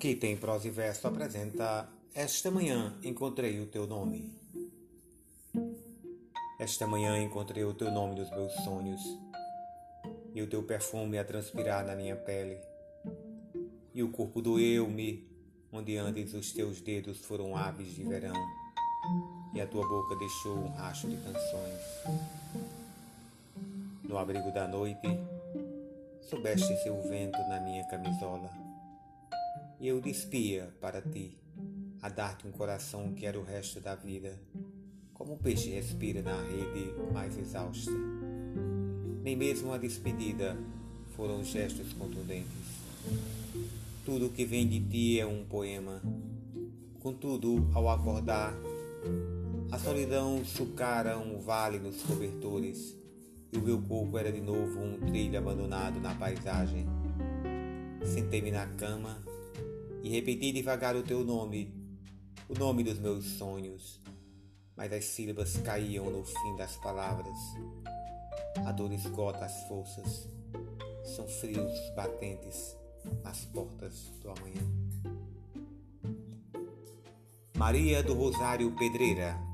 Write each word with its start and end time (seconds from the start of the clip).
Aqui 0.00 0.14
tem 0.14 0.34
prosa 0.34 0.66
e 0.66 0.70
verso 0.70 1.06
apresenta 1.06 1.86
Esta 2.14 2.50
manhã 2.50 2.96
encontrei 3.02 3.60
o 3.60 3.66
teu 3.66 3.86
nome. 3.86 4.34
Esta 6.58 6.86
manhã 6.86 7.22
encontrei 7.22 7.64
o 7.64 7.74
teu 7.74 7.90
nome 7.90 8.14
nos 8.18 8.30
meus 8.30 8.50
sonhos 8.64 9.02
e 10.34 10.40
o 10.40 10.46
teu 10.46 10.62
perfume 10.62 11.18
a 11.18 11.24
transpirar 11.24 11.84
na 11.84 11.94
minha 11.94 12.16
pele. 12.16 12.56
E 13.92 14.02
o 14.02 14.10
corpo 14.10 14.40
doeu-me, 14.40 15.28
onde 15.70 15.98
antes 15.98 16.32
os 16.32 16.50
teus 16.50 16.80
dedos 16.80 17.18
foram 17.18 17.54
aves 17.54 17.94
de 17.94 18.02
verão 18.02 18.32
e 19.54 19.60
a 19.60 19.66
tua 19.66 19.86
boca 19.86 20.16
deixou 20.16 20.56
um 20.56 20.70
racho 20.70 21.10
de 21.10 21.16
canções. 21.18 21.82
No 24.04 24.16
abrigo 24.16 24.50
da 24.50 24.66
noite, 24.66 25.08
soubeste 26.22 26.74
ser 26.82 26.88
o 26.88 27.02
vento 27.02 27.38
na 27.50 27.60
minha 27.60 27.84
camisola 27.84 28.69
e 29.80 29.88
eu 29.88 29.98
despia 29.98 30.68
para 30.78 31.00
ti, 31.00 31.38
a 32.02 32.10
dar-te 32.10 32.46
um 32.46 32.52
coração 32.52 33.14
que 33.14 33.24
era 33.24 33.40
o 33.40 33.42
resto 33.42 33.80
da 33.80 33.94
vida, 33.94 34.38
como 35.14 35.34
o 35.34 35.38
peixe 35.38 35.70
respira 35.70 36.20
na 36.20 36.36
rede 36.42 36.92
mais 37.10 37.36
exausta. 37.38 37.90
Nem 39.22 39.34
mesmo 39.34 39.72
a 39.72 39.78
despedida 39.78 40.54
foram 41.16 41.42
gestos 41.42 41.94
contundentes. 41.94 42.80
Tudo 44.04 44.28
que 44.28 44.44
vem 44.44 44.68
de 44.68 44.80
ti 44.80 45.18
é 45.18 45.26
um 45.26 45.44
poema. 45.44 46.02
Contudo, 47.00 47.66
ao 47.72 47.88
acordar, 47.88 48.54
a 49.72 49.78
solidão 49.78 50.44
sucara 50.44 51.18
um 51.18 51.38
vale 51.38 51.78
nos 51.78 52.02
cobertores 52.02 52.94
e 53.50 53.56
o 53.56 53.62
meu 53.62 53.80
corpo 53.80 54.18
era 54.18 54.30
de 54.30 54.42
novo 54.42 54.78
um 54.78 55.00
trilho 55.06 55.38
abandonado 55.38 55.98
na 56.00 56.14
paisagem. 56.14 56.86
Sentei-me 58.04 58.50
na 58.50 58.66
cama 58.66 59.30
e 60.02 60.08
repeti 60.08 60.52
devagar 60.52 60.96
o 60.96 61.02
teu 61.02 61.24
nome, 61.24 61.74
o 62.48 62.54
nome 62.54 62.82
dos 62.82 62.98
meus 62.98 63.24
sonhos, 63.24 64.00
mas 64.76 64.92
as 64.92 65.04
sílabas 65.04 65.56
caíam 65.58 66.10
no 66.10 66.24
fim 66.24 66.56
das 66.56 66.76
palavras. 66.76 67.38
A 68.66 68.72
dor 68.72 68.92
esgota 68.92 69.44
as 69.44 69.62
forças, 69.68 70.28
são 71.04 71.26
frios 71.26 71.72
batentes 71.94 72.76
nas 73.22 73.44
portas 73.46 74.10
do 74.22 74.30
amanhã. 74.30 74.62
Maria 77.56 78.02
do 78.02 78.14
Rosário 78.14 78.74
Pedreira 78.76 79.49